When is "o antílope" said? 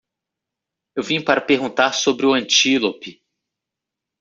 2.25-3.21